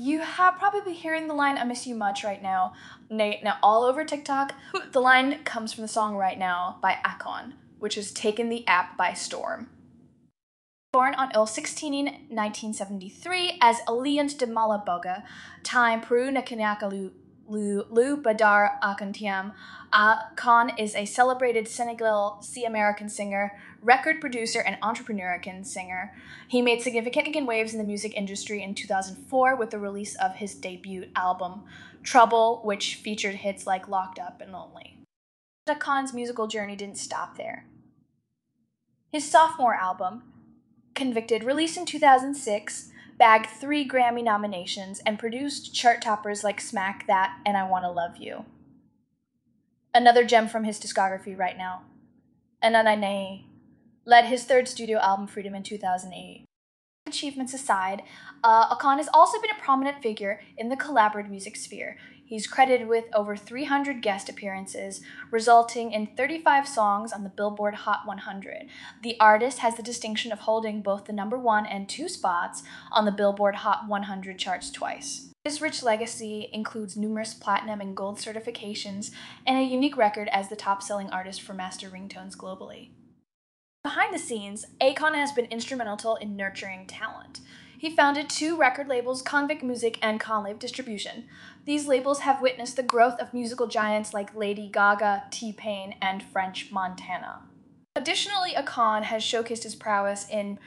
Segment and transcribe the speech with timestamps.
[0.00, 2.72] You have probably hearing the line "I miss you much" right now.
[3.10, 4.54] Now, all over TikTok,
[4.92, 8.96] the line comes from the song "Right Now" by Akon, which has taken the app
[8.96, 9.70] by storm.
[10.92, 15.24] Born on Il 16 in 1973 as Aliaune Damala Bouga,
[15.64, 16.42] time Puru na
[17.48, 19.52] Lu, Lu Badara Akon Thiam.
[19.92, 26.14] Uh, Khan is a celebrated Senegalese American singer, record producer, and entrepreneur singer.
[26.46, 30.54] He made significant waves in the music industry in 2004 with the release of his
[30.54, 31.62] debut album,
[32.02, 34.98] Trouble, which featured hits like Locked Up and Lonely.
[35.66, 37.66] Khan's musical journey didn't stop there.
[39.10, 40.22] His sophomore album,
[40.94, 47.38] Konvicted, released in 2006, bagged three Grammy nominations, and produced chart toppers like Smack That
[47.44, 48.44] and I Wanna Love You.
[49.92, 51.82] Another gem from his discography right now.
[52.62, 53.44] Ananane
[54.04, 56.44] led his third studio album Freedom in 2008.
[57.06, 58.02] Achievements aside,
[58.44, 61.96] uh, Akon has also been a prominent figure in the collaborative music sphere.
[62.28, 68.00] He's credited with over 300 guest appearances, resulting in 35 songs on the Billboard Hot
[68.04, 68.66] 100.
[69.02, 73.06] The artist has the distinction of holding both the number one and two spots on
[73.06, 75.30] the Billboard Hot 100 charts twice.
[75.42, 79.10] His rich legacy includes numerous platinum and gold certifications
[79.46, 82.90] and a unique record as the top selling artist for master ringtones globally.
[83.82, 87.40] Behind the scenes, Akon has been instrumental in nurturing talent.
[87.78, 91.28] He founded two record labels, Konvict Muzik and KonLive Distribution.
[91.64, 96.20] These labels have witnessed the growth of musical giants like Lady Gaga, T Pain, and
[96.20, 97.42] French Montana.
[97.94, 100.58] Additionally, Akon has showcased his prowess in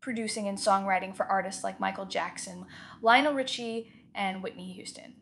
[0.00, 2.66] producing and songwriting for artists like Michael Jackson,
[3.02, 5.14] Lionel Richie, and Whitney Houston.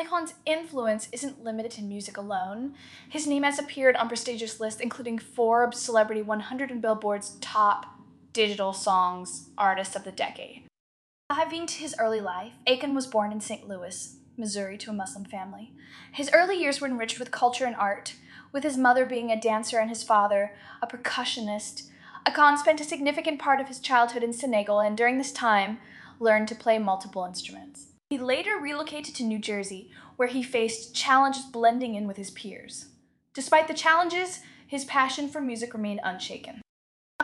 [0.00, 2.74] Akon's influence isn't limited to music alone.
[3.08, 7.95] His name has appeared on prestigious lists including Forbes, Celebrity 100, and Billboard's top
[8.36, 10.64] digital songs artist of the decade.
[11.30, 13.66] Diving to his early life, Akon was born in St.
[13.66, 15.72] Louis, Missouri, to a Muslim family.
[16.12, 18.14] His early years were enriched with culture and art,
[18.52, 20.52] with his mother being a dancer and his father
[20.82, 21.88] a percussionist.
[22.26, 25.78] Akon spent a significant part of his childhood in Senegal and during this time
[26.20, 27.86] learned to play multiple instruments.
[28.10, 32.88] He later relocated to New Jersey, where he faced challenges blending in with his peers.
[33.32, 36.60] Despite the challenges, his passion for music remained unshaken.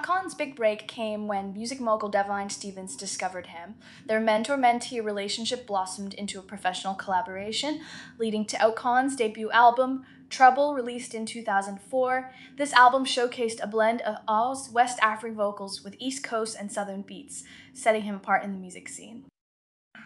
[0.02, 3.76] Akon's big break came when music mogul Devyne Stevens discovered him.
[4.04, 7.80] Their mentor mentee relationship blossomed into a professional collaboration,
[8.18, 12.32] leading to Akon's debut album, Trouble, released in 2004.
[12.56, 17.02] This album showcased a blend of Oz West African vocals with East Coast and Southern
[17.02, 19.26] beats, setting him apart in the music scene.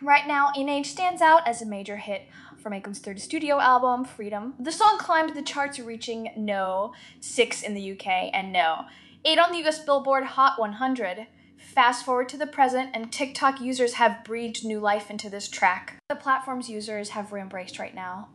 [0.03, 4.05] Right now, In Age stands out as a major hit from Akon's third studio album,
[4.05, 4.53] Freedom.
[4.61, 8.85] The song climbed the charts, reaching no 6 in the UK and no
[9.27, 11.27] 8 on the US Billboard Hot 100.
[11.59, 15.97] Fast forward to the present, and TikTok users have breathed new life into this track.
[16.09, 18.29] The platform's users have re-embraced right now.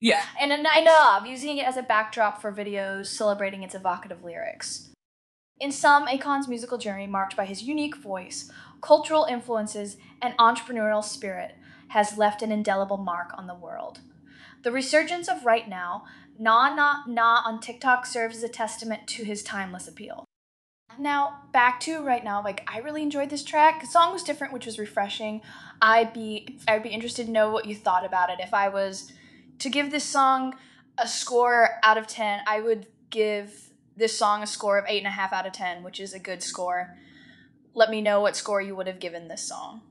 [0.00, 0.22] Yeah.
[0.40, 4.88] And I love using it as a backdrop for videos celebrating its evocative lyrics.
[5.60, 11.54] In sum, Akon's musical journey, marked by his unique voice, cultural influences, and entrepreneurial spirit,
[11.88, 14.00] has left an indelible mark on the world.
[14.62, 16.04] The resurgence of Right Now,
[16.38, 20.24] Na Na Na on TikTok serves as a testament to his timeless appeal.
[20.98, 23.80] Now, back to right now, like I really enjoyed this track.
[23.80, 25.42] The song was different, which was refreshing.
[25.80, 28.38] I'd be I'd be interested to know what you thought about it.
[28.40, 29.12] If I was
[29.58, 30.54] to give this song
[30.98, 35.06] a score out of ten, I would give this song a score of eight and
[35.06, 36.96] a half out of ten, which is a good score.
[37.74, 39.82] Let me know what score you would have given this song.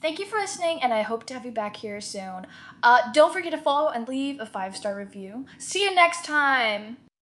[0.00, 2.46] Thank you for listening, and I hope to have you back here soon.
[2.82, 5.46] Uh, don't forget to follow and leave a five star review.
[5.58, 6.96] See you next time!